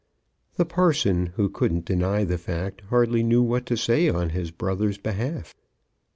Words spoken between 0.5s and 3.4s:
The parson, who couldn't deny the fact, hardly